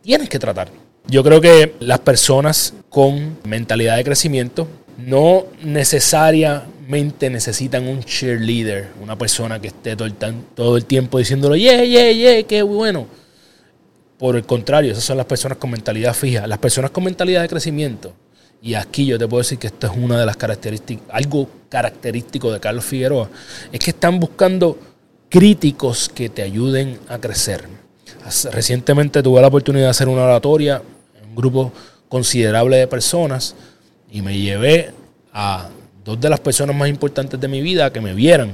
Tienes 0.00 0.28
que 0.28 0.38
tratar. 0.38 0.68
Yo 1.14 1.22
creo 1.22 1.40
que 1.40 1.76
las 1.78 2.00
personas 2.00 2.74
con 2.88 3.38
mentalidad 3.44 3.96
de 3.96 4.02
crecimiento 4.02 4.66
no 4.98 5.44
necesariamente 5.62 7.30
necesitan 7.30 7.86
un 7.86 8.02
cheerleader, 8.02 8.88
una 9.00 9.16
persona 9.16 9.60
que 9.60 9.68
esté 9.68 9.94
todo 9.94 10.08
el, 10.08 10.14
todo 10.56 10.76
el 10.76 10.86
tiempo 10.86 11.18
diciéndolo, 11.18 11.54
yeah, 11.54 11.84
yeah, 11.84 12.10
yeah, 12.10 12.42
qué 12.42 12.64
bueno. 12.64 13.06
Por 14.18 14.34
el 14.34 14.44
contrario, 14.44 14.90
esas 14.90 15.04
son 15.04 15.16
las 15.16 15.26
personas 15.26 15.56
con 15.58 15.70
mentalidad 15.70 16.14
fija. 16.14 16.48
Las 16.48 16.58
personas 16.58 16.90
con 16.90 17.04
mentalidad 17.04 17.42
de 17.42 17.48
crecimiento, 17.48 18.12
y 18.60 18.74
aquí 18.74 19.06
yo 19.06 19.16
te 19.16 19.28
puedo 19.28 19.40
decir 19.40 19.58
que 19.58 19.68
esto 19.68 19.86
es 19.86 19.92
una 19.96 20.18
de 20.18 20.26
las 20.26 20.36
características, 20.36 21.04
algo 21.12 21.48
característico 21.68 22.50
de 22.52 22.58
Carlos 22.58 22.84
Figueroa, 22.84 23.30
es 23.70 23.78
que 23.78 23.90
están 23.92 24.18
buscando 24.18 24.76
críticos 25.28 26.08
que 26.12 26.28
te 26.28 26.42
ayuden 26.42 26.98
a 27.06 27.18
crecer. 27.20 27.68
Recientemente 28.50 29.22
tuve 29.22 29.40
la 29.40 29.46
oportunidad 29.46 29.84
de 29.84 29.90
hacer 29.90 30.08
una 30.08 30.24
oratoria 30.24 30.82
grupo 31.34 31.72
considerable 32.08 32.76
de 32.76 32.86
personas 32.86 33.54
y 34.10 34.22
me 34.22 34.38
llevé 34.38 34.92
a 35.32 35.68
dos 36.04 36.20
de 36.20 36.30
las 36.30 36.40
personas 36.40 36.76
más 36.76 36.88
importantes 36.88 37.40
de 37.40 37.48
mi 37.48 37.60
vida 37.62 37.92
que 37.92 38.00
me 38.00 38.14
vieran. 38.14 38.52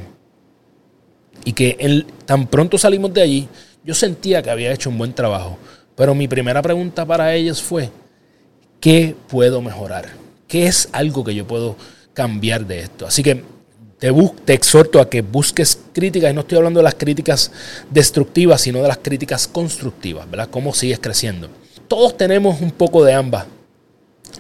Y 1.45 1.53
que 1.53 2.05
tan 2.27 2.47
pronto 2.47 2.79
salimos 2.79 3.13
de 3.13 3.23
allí, 3.23 3.49
yo 3.85 3.95
sentía 3.95 4.43
que 4.43 4.51
había 4.51 4.73
hecho 4.73 4.91
un 4.91 4.99
buen 4.99 5.13
trabajo. 5.13 5.59
Pero 5.97 6.15
mi 6.15 6.29
primera 6.29 6.63
pregunta 6.63 7.05
para 7.05 7.35
ellos 7.35 7.63
fue, 7.63 7.91
¿qué 8.79 9.15
puedo 9.29 9.61
mejorar? 9.61 10.07
¿Qué 10.49 10.67
es 10.67 10.89
algo 10.93 11.25
que 11.25 11.35
yo 11.35 11.47
puedo 11.47 11.77
cambiar 12.15 12.67
de 12.67 12.81
esto? 12.81 13.07
Así 13.07 13.23
que 13.23 13.43
te, 13.99 14.13
te 14.45 14.55
exhorto 14.55 15.01
a 15.01 15.09
que 15.09 15.21
busques 15.21 15.79
críticas, 15.93 16.31
y 16.31 16.35
no 16.35 16.41
estoy 16.41 16.59
hablando 16.59 16.81
de 16.81 16.85
las 16.85 16.95
críticas 16.95 17.53
destructivas, 17.91 18.63
sino 18.63 18.81
de 18.81 18.89
las 18.89 18.99
críticas 18.99 19.47
constructivas, 19.47 20.31
¿verdad? 20.31 20.49
¿Cómo 20.51 20.73
sigues 20.73 20.99
creciendo? 20.99 21.49
Todos 21.91 22.17
tenemos 22.17 22.61
un 22.61 22.71
poco 22.71 23.03
de 23.03 23.13
ambas 23.13 23.47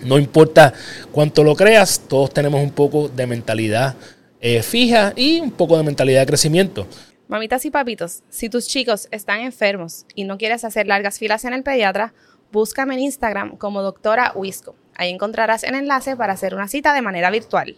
No 0.04 0.20
importa 0.20 0.72
cuánto 1.10 1.42
lo 1.42 1.56
creas, 1.56 1.98
todos 1.98 2.32
tenemos 2.32 2.62
un 2.62 2.70
poco 2.70 3.08
de 3.08 3.26
mentalidad 3.26 3.96
eh, 4.40 4.62
fija 4.62 5.12
y 5.16 5.40
un 5.40 5.50
poco 5.50 5.76
de 5.76 5.82
mentalidad 5.82 6.20
de 6.20 6.26
crecimiento. 6.26 6.86
Mamitas 7.26 7.64
y 7.64 7.72
papitos, 7.72 8.22
si 8.30 8.48
tus 8.48 8.68
chicos 8.68 9.08
están 9.10 9.40
enfermos 9.40 10.06
y 10.14 10.22
no 10.22 10.38
quieres 10.38 10.62
hacer 10.62 10.86
largas 10.86 11.18
filas 11.18 11.44
en 11.44 11.52
el 11.52 11.64
pediatra, 11.64 12.14
búscame 12.52 12.94
en 12.94 13.00
Instagram 13.00 13.56
como 13.56 13.82
doctora 13.82 14.32
Wisco. 14.36 14.76
Ahí 14.94 15.10
encontrarás 15.10 15.64
el 15.64 15.74
enlace 15.74 16.14
para 16.14 16.34
hacer 16.34 16.54
una 16.54 16.68
cita 16.68 16.94
de 16.94 17.02
manera 17.02 17.30
virtual. 17.30 17.76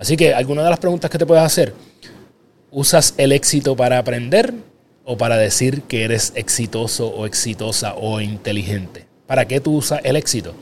Así 0.00 0.16
que 0.16 0.34
alguna 0.34 0.64
de 0.64 0.70
las 0.70 0.80
preguntas 0.80 1.08
que 1.12 1.18
te 1.18 1.26
puedes 1.26 1.44
hacer, 1.44 1.72
¿usas 2.72 3.14
el 3.18 3.30
éxito 3.30 3.76
para 3.76 3.98
aprender 3.98 4.52
o 5.10 5.16
para 5.16 5.38
decir 5.38 5.84
que 5.84 6.04
eres 6.04 6.34
exitoso 6.34 7.08
o 7.08 7.24
exitosa 7.24 7.94
o 7.94 8.20
inteligente? 8.20 9.06
¿Para 9.26 9.48
qué 9.48 9.58
tú 9.58 9.74
usas 9.74 10.00
el 10.04 10.16
éxito? 10.16 10.54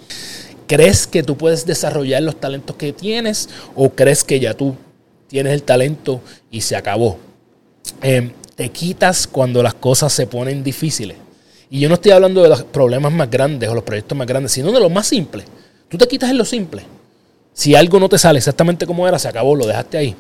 ¿Crees 0.68 1.08
que 1.08 1.24
tú 1.24 1.36
puedes 1.36 1.66
desarrollar 1.66 2.22
los 2.22 2.38
talentos 2.38 2.76
que 2.76 2.92
tienes 2.92 3.48
o 3.74 3.90
crees 3.90 4.22
que 4.22 4.38
ya 4.38 4.54
tú 4.54 4.76
tienes 5.26 5.52
el 5.52 5.64
talento 5.64 6.20
y 6.48 6.60
se 6.60 6.76
acabó? 6.76 7.18
Em, 8.00 8.30
te 8.54 8.68
quitas 8.68 9.26
cuando 9.26 9.64
las 9.64 9.74
cosas 9.74 10.12
se 10.12 10.28
ponen 10.28 10.62
difíciles. 10.62 11.16
Y 11.68 11.80
yo 11.80 11.88
no 11.88 11.96
estoy 11.96 12.12
hablando 12.12 12.40
de 12.40 12.48
los 12.48 12.62
problemas 12.62 13.12
más 13.12 13.28
grandes 13.28 13.68
o 13.68 13.74
los 13.74 13.82
proyectos 13.82 14.16
más 14.16 14.28
grandes, 14.28 14.52
sino 14.52 14.70
de 14.70 14.78
los 14.78 14.92
más 14.92 15.08
simples. 15.08 15.44
Tú 15.88 15.98
te 15.98 16.06
quitas 16.06 16.30
en 16.30 16.38
lo 16.38 16.44
simple. 16.44 16.84
Si 17.52 17.74
algo 17.74 17.98
no 17.98 18.08
te 18.08 18.16
sale 18.16 18.38
exactamente 18.38 18.86
como 18.86 19.08
era, 19.08 19.18
se 19.18 19.26
acabó, 19.26 19.56
lo 19.56 19.66
dejaste 19.66 19.98
ahí. 19.98 20.14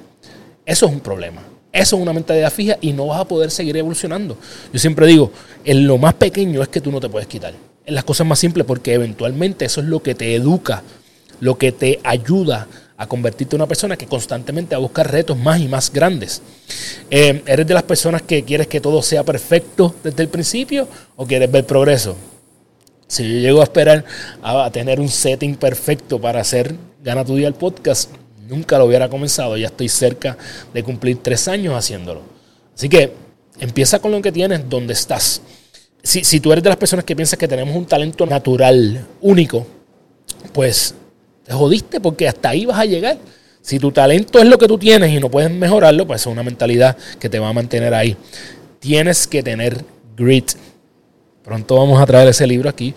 Eso 0.64 0.86
es 0.86 0.92
un 0.92 1.00
problema. 1.00 1.42
Eso 1.76 1.96
es 1.96 2.02
una 2.02 2.14
mentalidad 2.14 2.50
fija 2.50 2.78
y 2.80 2.94
no 2.94 3.08
vas 3.08 3.20
a 3.20 3.28
poder 3.28 3.50
seguir 3.50 3.76
evolucionando. 3.76 4.38
Yo 4.72 4.78
siempre 4.78 5.06
digo, 5.06 5.30
en 5.62 5.86
lo 5.86 5.98
más 5.98 6.14
pequeño 6.14 6.62
es 6.62 6.68
que 6.68 6.80
tú 6.80 6.90
no 6.90 7.00
te 7.00 7.10
puedes 7.10 7.28
quitar. 7.28 7.52
En 7.84 7.94
las 7.94 8.02
cosas 8.02 8.26
más 8.26 8.38
simples 8.38 8.64
porque 8.66 8.94
eventualmente 8.94 9.66
eso 9.66 9.82
es 9.82 9.86
lo 9.86 10.02
que 10.02 10.14
te 10.14 10.34
educa, 10.34 10.82
lo 11.40 11.58
que 11.58 11.72
te 11.72 12.00
ayuda 12.02 12.66
a 12.96 13.06
convertirte 13.06 13.56
en 13.56 13.60
una 13.60 13.68
persona 13.68 13.98
que 13.98 14.06
constantemente 14.06 14.74
va 14.74 14.78
a 14.78 14.80
buscar 14.80 15.12
retos 15.12 15.36
más 15.36 15.60
y 15.60 15.68
más 15.68 15.92
grandes. 15.92 16.40
Eh, 17.10 17.42
¿Eres 17.44 17.66
de 17.66 17.74
las 17.74 17.82
personas 17.82 18.22
que 18.22 18.42
quieres 18.42 18.68
que 18.68 18.80
todo 18.80 19.02
sea 19.02 19.22
perfecto 19.22 19.94
desde 20.02 20.22
el 20.22 20.30
principio 20.30 20.88
o 21.14 21.26
quieres 21.26 21.52
ver 21.52 21.66
progreso? 21.66 22.16
Si 23.06 23.22
yo 23.22 23.38
llego 23.38 23.60
a 23.60 23.64
esperar 23.64 24.02
a, 24.42 24.70
tener 24.70 24.98
un 24.98 25.10
setting 25.10 25.56
perfecto 25.56 26.18
para 26.18 26.40
hacer 26.40 26.74
Gana 27.04 27.22
tu 27.22 27.36
Día 27.36 27.48
el 27.48 27.54
podcast, 27.54 28.10
nunca 28.48 28.78
lo 28.78 28.86
hubiera 28.86 29.08
comenzado. 29.08 29.56
Ya 29.56 29.66
estoy 29.66 29.88
cerca 29.88 30.36
de 30.72 30.82
cumplir 30.82 31.18
tres 31.22 31.48
años 31.48 31.74
haciéndolo. 31.74 32.22
Así 32.74 32.88
que 32.88 33.12
empieza 33.58 33.98
con 33.98 34.12
lo 34.12 34.20
que 34.22 34.32
tienes, 34.32 34.68
donde 34.68 34.92
estás. 34.92 35.42
Si, 36.02 36.24
si 36.24 36.40
tú 36.40 36.52
eres 36.52 36.62
de 36.62 36.70
las 36.70 36.78
personas 36.78 37.04
que 37.04 37.16
piensas 37.16 37.38
que 37.38 37.48
tenemos 37.48 37.74
un 37.74 37.86
talento 37.86 38.26
natural 38.26 39.06
único, 39.20 39.66
pues 40.52 40.94
te 41.44 41.52
jodiste 41.52 42.00
porque 42.00 42.28
hasta 42.28 42.50
ahí 42.50 42.66
vas 42.66 42.78
a 42.78 42.84
llegar. 42.84 43.18
Si 43.60 43.78
tu 43.78 43.90
talento 43.90 44.38
es 44.38 44.46
lo 44.46 44.58
que 44.58 44.68
tú 44.68 44.78
tienes 44.78 45.10
y 45.10 45.18
no 45.18 45.30
puedes 45.30 45.50
mejorarlo, 45.50 46.06
pues 46.06 46.20
es 46.20 46.26
una 46.26 46.42
mentalidad 46.42 46.96
que 47.18 47.28
te 47.28 47.38
va 47.38 47.48
a 47.48 47.52
mantener 47.52 47.94
ahí. 47.94 48.16
Tienes 48.78 49.26
que 49.26 49.42
tener 49.42 49.84
grit. 50.16 50.52
Pronto 51.42 51.76
vamos 51.76 52.00
a 52.00 52.06
traer 52.06 52.28
ese 52.28 52.46
libro 52.46 52.68
aquí. 52.68 52.94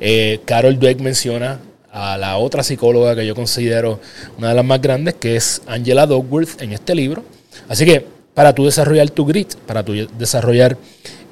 Eh, 0.00 0.40
Carol 0.44 0.78
Dweck 0.78 1.00
menciona 1.00 1.60
a 1.98 2.16
la 2.16 2.38
otra 2.38 2.62
psicóloga 2.62 3.16
que 3.16 3.26
yo 3.26 3.34
considero 3.34 3.98
una 4.38 4.50
de 4.50 4.54
las 4.54 4.64
más 4.64 4.80
grandes, 4.80 5.14
que 5.14 5.34
es 5.34 5.62
Angela 5.66 6.06
Dogworth 6.06 6.62
en 6.62 6.72
este 6.72 6.94
libro. 6.94 7.24
Así 7.68 7.84
que 7.84 8.06
para 8.34 8.54
tú 8.54 8.66
desarrollar 8.66 9.10
tu 9.10 9.26
grit, 9.26 9.56
para 9.66 9.82
tú 9.82 10.06
desarrollar 10.16 10.78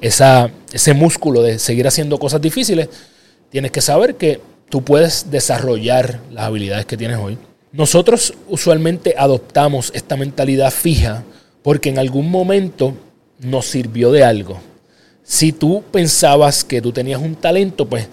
esa, 0.01 0.51
ese 0.73 0.93
músculo 0.93 1.41
de 1.41 1.57
seguir 1.57 1.87
haciendo 1.87 2.19
cosas 2.19 2.41
difíciles, 2.41 2.89
tienes 3.49 3.71
que 3.71 3.79
saber 3.79 4.15
que 4.15 4.41
tú 4.67 4.83
puedes 4.83 5.31
desarrollar 5.31 6.19
las 6.31 6.43
habilidades 6.43 6.85
que 6.85 6.97
tienes 6.97 7.17
hoy. 7.17 7.37
Nosotros 7.71 8.33
usualmente 8.49 9.15
adoptamos 9.17 9.91
esta 9.95 10.17
mentalidad 10.17 10.71
fija 10.71 11.23
porque 11.63 11.87
en 11.87 11.97
algún 11.97 12.29
momento 12.29 12.93
nos 13.39 13.67
sirvió 13.67 14.11
de 14.11 14.25
algo. 14.25 14.59
Si 15.23 15.53
tú 15.53 15.81
pensabas 15.93 16.65
que 16.65 16.81
tú 16.81 16.91
tenías 16.91 17.21
un 17.21 17.35
talento, 17.35 17.87
pues 17.87 18.09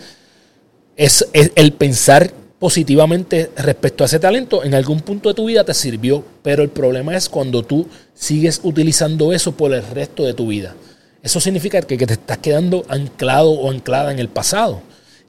es, 0.96 1.26
el 1.32 1.72
pensar 1.72 2.32
positivamente 2.64 3.50
respecto 3.58 4.04
a 4.04 4.06
ese 4.06 4.18
talento 4.18 4.64
en 4.64 4.72
algún 4.72 5.00
punto 5.00 5.28
de 5.28 5.34
tu 5.34 5.44
vida 5.44 5.64
te 5.64 5.74
sirvió, 5.74 6.24
pero 6.42 6.62
el 6.62 6.70
problema 6.70 7.14
es 7.14 7.28
cuando 7.28 7.62
tú 7.62 7.86
sigues 8.14 8.58
utilizando 8.62 9.34
eso 9.34 9.52
por 9.52 9.74
el 9.74 9.86
resto 9.86 10.24
de 10.24 10.32
tu 10.32 10.46
vida. 10.46 10.74
Eso 11.22 11.40
significa 11.40 11.82
que, 11.82 11.98
te 11.98 12.14
estás 12.14 12.38
quedando 12.38 12.86
anclado 12.88 13.50
o 13.50 13.70
anclada 13.70 14.12
en 14.12 14.18
el 14.18 14.30
pasado. 14.30 14.80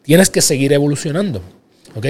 Tienes 0.01 0.30
que 0.30 0.39
seguir 0.39 0.72
evolucionando. 0.72 1.42
¿ok? 1.94 2.06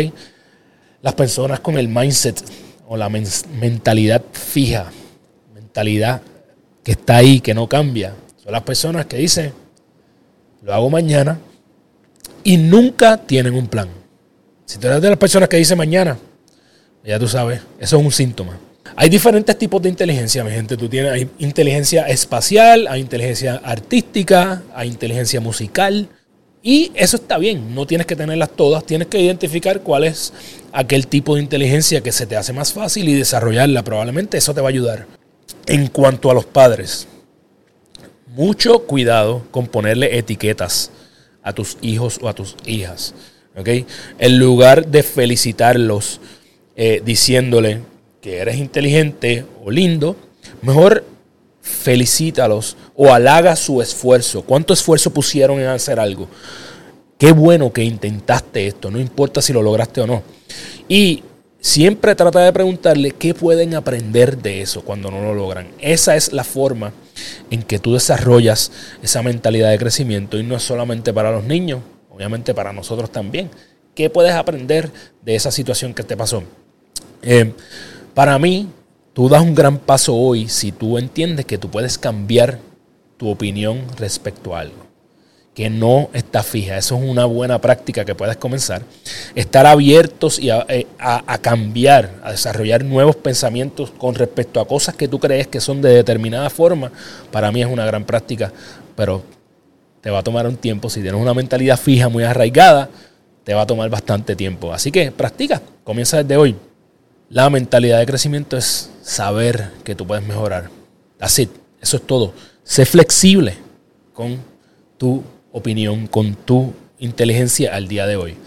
Las 1.02 1.16
personas 1.16 1.60
con 1.60 1.80
el 1.80 1.88
mindset 1.88 2.40
o 2.88 2.96
la 2.96 3.10
mentalidad 3.10 4.22
fija, 4.32 4.92
mentalidad 5.56 6.22
que 6.84 6.92
está 6.92 7.16
ahí, 7.18 7.40
que 7.40 7.56
no 7.56 7.68
cambia, 7.68 8.14
son 8.44 8.52
las 8.52 8.62
personas 8.62 9.08
que 9.08 9.18
dicen, 9.18 9.54
lo 10.62 10.72
hago 10.72 10.88
mañana 10.92 11.40
y 12.44 12.58
nunca 12.58 13.18
tienen 13.18 13.56
un 13.56 13.66
plan. 13.66 14.05
Si 14.66 14.80
tú 14.80 14.88
eres 14.88 15.02
de 15.02 15.10
las 15.10 15.18
personas 15.18 15.50
que 15.50 15.58
dicen 15.58 15.78
mañana, 15.78 16.18
ya 17.04 17.20
tú 17.20 17.28
sabes, 17.28 17.62
eso 17.80 17.98
es 17.98 18.04
un 18.04 18.12
síntoma. 18.12 18.58
Hay 18.96 19.10
diferentes 19.10 19.58
tipos 19.58 19.82
de 19.82 19.90
inteligencia, 19.90 20.44
mi 20.44 20.52
gente. 20.52 20.78
Tú 20.78 20.88
tienes 20.88 21.12
hay 21.12 21.30
inteligencia 21.40 22.08
espacial, 22.08 22.88
hay 22.88 23.02
inteligencia 23.02 23.62
artística, 23.64 24.64
hay 24.74 24.90
inteligencia 24.90 25.40
musical, 25.42 26.10
y 26.68 26.92
eso 26.96 27.18
está 27.18 27.38
bien, 27.38 27.76
no 27.76 27.86
tienes 27.86 28.08
que 28.08 28.16
tenerlas 28.16 28.50
todas, 28.50 28.84
tienes 28.84 29.08
que 29.08 29.22
identificar 29.22 29.82
cuál 29.82 30.04
es 30.04 30.34
aquel 30.72 31.06
tipo 31.06 31.36
de 31.36 31.44
inteligencia 31.44 32.02
que 32.02 32.12
se 32.12 32.26
te 32.26 32.36
hace 32.36 32.54
más 32.54 32.74
fácil 32.74 33.08
y 33.08 33.14
desarrollarla. 33.14 33.84
Probablemente 33.84 34.40
eso 34.40 34.52
te 34.52 34.62
va 34.62 34.70
a 34.70 34.72
ayudar. 34.72 35.06
En 35.68 35.86
cuanto 35.86 36.32
a 36.32 36.34
los 36.34 36.46
padres, 36.46 37.08
mucho 38.26 38.80
cuidado 38.80 39.46
con 39.52 39.68
ponerle 39.68 40.18
etiquetas 40.18 40.90
a 41.44 41.54
tus 41.54 41.78
hijos 41.82 42.18
o 42.20 42.30
a 42.30 42.34
tus 42.34 42.56
hijas. 42.66 43.14
En 43.56 44.40
lugar 44.40 44.88
de 44.88 45.02
felicitarlos 45.04 46.20
eh, 46.76 47.02
diciéndole 47.06 47.82
que 48.22 48.40
eres 48.40 48.58
inteligente 48.58 49.46
o 49.64 49.72
lindo, 49.72 50.18
mejor 50.62 51.06
felicítalos 51.62 52.76
o 52.96 53.14
halaga 53.14 53.56
su 53.56 53.82
esfuerzo. 53.82 54.42
¿Cuánto 54.44 54.74
esfuerzo 54.74 55.12
pusieron 55.12 55.60
en 55.60 55.68
hacer 55.68 56.00
algo? 56.00 56.28
Qué 57.18 57.32
bueno 57.32 57.72
que 57.72 57.84
intentaste 57.84 58.68
esto, 58.68 58.92
no 58.92 59.00
importa 59.00 59.42
si 59.42 59.54
lo 59.54 59.62
lograste 59.62 60.02
o 60.02 60.08
no. 60.08 60.22
Y 60.90 61.24
siempre 61.60 62.14
trata 62.14 62.42
de 62.42 62.52
preguntarle 62.52 63.12
qué 63.12 63.34
pueden 63.34 63.74
aprender 63.74 64.38
de 64.38 64.62
eso 64.62 64.82
cuando 64.82 65.10
no 65.10 65.22
lo 65.22 65.34
logran. 65.34 65.70
Esa 65.80 66.16
es 66.16 66.34
la 66.34 66.44
forma 66.44 66.92
en 67.50 67.64
que 67.64 67.80
tú 67.80 67.94
desarrollas 67.94 68.72
esa 69.02 69.24
mentalidad 69.24 69.72
de 69.72 69.80
crecimiento 69.80 70.38
y 70.38 70.44
no 70.44 70.58
es 70.58 70.64
solamente 70.64 71.14
para 71.14 71.32
los 71.32 71.46
niños, 71.46 71.82
obviamente 72.16 72.54
para 72.54 72.74
nosotros 72.74 73.12
también. 73.12 73.52
¿Qué 73.94 74.10
puedes 74.10 74.34
aprender 74.34 74.92
de 75.22 75.36
esa 75.36 75.52
situación 75.52 75.94
que 75.94 76.04
te 76.04 76.18
pasó? 76.18 76.44
Eh, 77.22 77.54
para 78.14 78.40
mí, 78.40 78.70
Tú 79.16 79.30
das 79.30 79.42
un 79.42 79.56
gran 79.56 79.78
paso 79.78 80.14
hoy 80.14 80.50
si 80.50 80.74
tú 80.74 80.98
entiendes 80.98 81.46
que 81.46 81.58
tú 81.58 81.72
puedes 81.72 81.98
cambiar 81.98 82.60
tu 83.16 83.30
opinión 83.30 83.86
respecto 83.98 84.54
a 84.54 84.60
algo, 84.60 84.88
que 85.54 85.70
no 85.70 86.10
está 86.12 86.44
fija. 86.44 86.78
Eso 86.78 86.98
es 86.98 87.10
una 87.10 87.24
buena 87.24 87.62
práctica 87.62 88.04
que 88.04 88.14
puedes 88.14 88.36
comenzar. 88.36 88.82
Estar 89.34 89.68
abiertos 89.68 90.38
y 90.38 90.50
eh, 90.50 90.86
a, 91.00 91.38
cambiar, 91.38 92.12
a 92.26 92.32
desarrollar 92.32 92.84
nuevos 92.84 93.16
pensamientos 93.16 93.90
con 93.90 94.16
respecto 94.16 94.60
a 94.60 94.68
cosas 94.68 94.96
que 94.96 95.08
tú 95.08 95.18
crees 95.18 95.48
que 95.48 95.62
son 95.62 95.82
de 95.82 95.94
determinada 95.94 96.50
forma, 96.50 96.92
para 97.32 97.54
mí 97.54 97.62
es 97.62 97.68
una 97.68 97.86
gran 97.86 98.04
práctica, 98.04 98.52
pero 98.98 99.24
te 100.06 100.12
va 100.12 100.20
a 100.20 100.24
tomar 100.24 100.46
un 100.46 100.56
tiempo. 100.56 100.88
Si 100.88 101.02
tienes 101.02 101.20
una 101.20 101.34
mentalidad 101.34 101.80
fija, 101.80 102.10
muy 102.10 102.24
arraigada, 102.24 102.92
te 103.44 103.56
va 103.56 103.64
a 103.64 103.66
tomar 103.66 103.90
bastante 103.90 104.36
tiempo. 104.36 104.72
Así 104.72 104.92
que 104.92 105.12
practica, 105.12 105.64
comienza 105.84 106.22
desde 106.22 106.38
hoy. 106.38 106.56
La 107.28 107.50
mentalidad 107.50 107.98
de 107.98 108.06
crecimiento 108.06 108.56
es 108.56 108.92
saber 109.02 109.72
que 109.84 109.96
tú 109.96 110.06
puedes 110.06 110.24
mejorar. 110.24 110.70
Así, 111.20 111.50
eso 111.82 111.98
es 111.98 112.04
todo. 112.06 112.36
Sé 112.64 112.86
flexible 112.86 113.56
con 114.14 114.38
tu 115.00 115.24
opinión, 115.52 116.06
con 116.06 116.36
tu 116.36 116.72
inteligencia 117.00 117.74
al 117.74 117.88
día 117.88 118.06
de 118.06 118.16
hoy. 118.16 118.38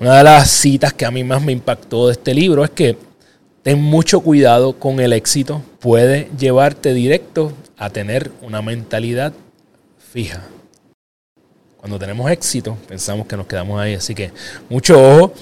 Una 0.00 0.16
de 0.16 0.24
las 0.24 0.50
citas 0.50 0.92
que 0.92 1.06
a 1.06 1.12
mí 1.12 1.22
más 1.22 1.40
me 1.40 1.52
impactó 1.52 2.08
de 2.08 2.14
este 2.14 2.34
libro 2.34 2.64
es 2.64 2.70
que 2.70 2.98
ten 3.62 3.80
mucho 3.80 4.22
cuidado 4.22 4.72
con 4.72 4.98
el 4.98 5.12
éxito. 5.12 5.62
Puede 5.78 6.28
llevarte 6.36 6.94
directo 6.94 7.52
a 7.76 7.90
tener 7.90 8.32
una 8.42 8.60
mentalidad 8.60 9.32
fija. 10.12 10.42
Cuando 11.86 12.00
tenemos 12.00 12.28
éxito, 12.32 12.76
pensamos 12.88 13.28
que 13.28 13.36
nos 13.36 13.46
quedamos 13.46 13.80
ahí. 13.80 13.94
Así 13.94 14.12
que 14.12 14.32
mucho 14.68 15.00
ojo. 15.00 15.32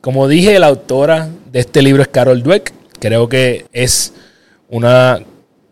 Como 0.00 0.26
dije, 0.26 0.58
la 0.58 0.66
autora 0.66 1.28
de 1.52 1.60
este 1.60 1.80
libro 1.80 2.02
es 2.02 2.08
Carol 2.08 2.42
Dweck. 2.42 2.72
Creo 2.98 3.28
que 3.28 3.66
es 3.72 4.12
una 4.68 5.20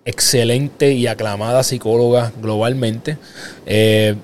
excelente 0.04 0.92
y 0.92 1.09
aclamada 1.09 1.64
psicóloga 1.64 2.33
globalmente. 2.40 3.18
Eh, 3.66 4.14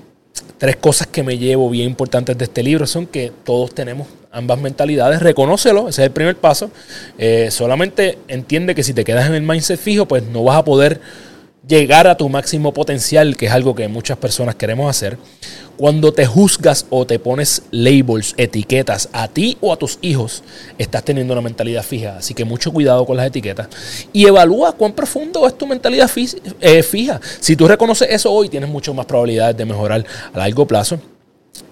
tres 0.57 0.77
cosas 0.77 1.07
que 1.07 1.23
me 1.23 1.37
llevo 1.37 1.69
bien 1.69 1.89
importantes 1.89 2.37
de 2.37 2.45
este 2.45 2.63
libro 2.63 2.87
son 2.87 3.05
que 3.05 3.33
todos 3.43 3.75
tenemos 3.75 4.07
ambas 4.31 4.61
mentalidades, 4.61 5.21
reconócelo, 5.21 5.89
ese 5.89 6.03
es 6.03 6.05
el 6.05 6.13
primer 6.13 6.37
paso. 6.37 6.71
Eh, 7.17 7.49
solamente 7.51 8.17
entiende 8.29 8.75
que 8.75 8.83
si 8.83 8.93
te 8.93 9.03
quedas 9.03 9.27
en 9.27 9.33
el 9.33 9.41
mindset 9.41 9.77
fijo, 9.77 10.07
pues 10.07 10.23
no 10.23 10.45
vas 10.45 10.55
a 10.55 10.63
poder 10.63 11.01
llegar 11.71 12.05
a 12.05 12.17
tu 12.17 12.27
máximo 12.27 12.73
potencial, 12.73 13.37
que 13.37 13.45
es 13.45 13.51
algo 13.53 13.73
que 13.73 13.87
muchas 13.87 14.17
personas 14.17 14.55
queremos 14.55 14.89
hacer. 14.89 15.17
Cuando 15.77 16.11
te 16.11 16.25
juzgas 16.25 16.85
o 16.89 17.07
te 17.07 17.17
pones 17.17 17.63
labels, 17.71 18.33
etiquetas 18.35 19.07
a 19.13 19.29
ti 19.29 19.57
o 19.61 19.71
a 19.71 19.77
tus 19.77 19.97
hijos, 20.01 20.43
estás 20.77 21.05
teniendo 21.05 21.31
una 21.31 21.41
mentalidad 21.41 21.81
fija. 21.81 22.17
Así 22.17 22.33
que 22.33 22.43
mucho 22.43 22.73
cuidado 22.73 23.05
con 23.05 23.15
las 23.15 23.27
etiquetas. 23.27 23.69
Y 24.11 24.25
evalúa 24.25 24.73
cuán 24.73 24.91
profundo 24.91 25.47
es 25.47 25.57
tu 25.57 25.65
mentalidad 25.65 26.11
eh, 26.59 26.83
fija. 26.83 27.21
Si 27.39 27.55
tú 27.55 27.69
reconoces 27.69 28.09
eso 28.11 28.33
hoy, 28.33 28.49
tienes 28.49 28.69
mucho 28.69 28.93
más 28.93 29.05
probabilidades 29.05 29.55
de 29.55 29.63
mejorar 29.63 30.05
a 30.33 30.37
largo 30.37 30.67
plazo. 30.67 30.99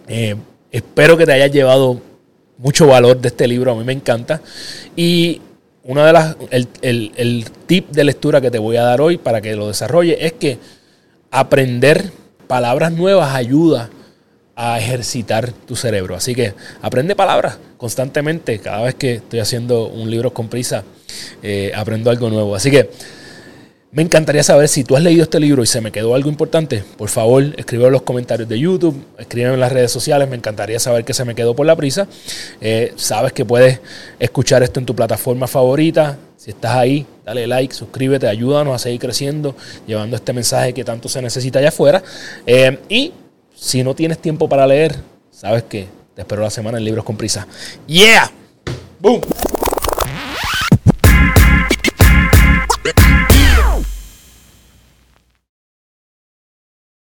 Eh, 0.07 0.33
espero 0.71 1.17
que 1.17 1.25
te 1.25 1.33
hayas 1.33 1.51
llevado 1.51 1.99
mucho 2.57 2.87
valor 2.87 3.19
de 3.19 3.27
este 3.27 3.49
libro. 3.49 3.73
A 3.73 3.75
mí 3.75 3.83
me 3.83 3.93
encanta. 3.93 4.41
Y 4.95 5.41
una 5.83 6.05
de 6.05 6.13
las, 6.13 6.35
el, 6.51 7.11
el, 7.15 7.45
tip 7.65 7.89
de 7.89 8.03
lectura 8.03 8.41
que 8.41 8.51
te 8.51 8.59
voy 8.59 8.77
a 8.77 8.83
dar 8.83 9.01
hoy 9.01 9.17
para 9.17 9.41
que 9.41 9.55
lo 9.55 9.67
desarrolle 9.67 10.25
es 10.25 10.33
que 10.33 10.57
aprender 11.31 12.11
palabras 12.47 12.91
nuevas 12.91 13.33
ayuda 13.33 13.89
a 14.55 14.77
ejercitar 14.77 15.51
tu 15.51 15.75
cerebro. 15.75 16.15
Así 16.15 16.35
que 16.35 16.53
aprende 16.81 17.15
palabras 17.15 17.57
constantemente. 17.77 18.59
Cada 18.59 18.81
vez 18.81 18.95
que 18.95 19.15
estoy 19.15 19.39
haciendo 19.39 19.87
un 19.87 20.11
libro 20.11 20.33
con 20.33 20.49
prisa, 20.49 20.83
eh, 21.41 21.71
aprendo 21.73 22.09
algo 22.09 22.29
nuevo. 22.29 22.55
Así 22.55 22.69
que 22.69 22.89
me 23.91 24.03
encantaría 24.03 24.43
saber 24.43 24.67
si 24.67 24.83
tú 24.83 24.95
has 24.95 25.01
leído 25.01 25.23
este 25.23 25.39
libro 25.39 25.63
y 25.63 25.65
se 25.65 25.81
me 25.81 25.91
quedó 25.91 26.13
algo 26.13 26.29
importante. 26.29 26.83
Por 26.95 27.09
favor, 27.09 27.43
escribe 27.57 27.85
en 27.85 27.91
los 27.91 28.03
comentarios 28.03 28.47
de 28.47 28.59
YouTube, 28.59 29.03
escribe 29.17 29.51
en 29.51 29.59
las 29.59 29.71
redes 29.71 29.91
sociales. 29.91 30.29
Me 30.29 30.35
encantaría 30.35 30.79
saber 30.79 31.03
que 31.03 31.13
se 31.15 31.25
me 31.25 31.33
quedó 31.33 31.55
por 31.55 31.65
la 31.65 31.75
prisa. 31.75 32.07
Eh, 32.61 32.93
sabes 32.97 33.33
que 33.33 33.45
puedes 33.45 33.79
escuchar 34.19 34.61
esto 34.61 34.79
en 34.79 34.85
tu 34.85 34.95
plataforma 34.95 35.47
favorita. 35.47 36.19
Si 36.37 36.51
estás 36.51 36.75
ahí, 36.75 37.05
dale 37.25 37.47
like, 37.47 37.73
suscríbete, 37.73 38.27
ayúdanos 38.27 38.75
a 38.75 38.79
seguir 38.79 38.99
creciendo, 38.99 39.55
llevando 39.87 40.15
este 40.15 40.33
mensaje 40.33 40.73
que 40.73 40.83
tanto 40.83 41.09
se 41.09 41.21
necesita 41.21 41.57
allá 41.57 41.69
afuera. 41.69 42.03
Eh, 42.45 42.77
y 42.89 43.11
si 43.55 43.83
no 43.83 43.95
tienes 43.95 44.19
tiempo 44.19 44.47
para 44.47 44.67
leer, 44.67 44.95
sabes 45.31 45.63
que 45.63 45.87
te 46.15 46.21
espero 46.21 46.43
la 46.43 46.51
semana 46.51 46.77
en 46.77 46.85
Libros 46.85 47.03
con 47.03 47.17
Prisa. 47.17 47.47
¡Yeah! 47.87 48.31
¡Boom! 48.99 49.21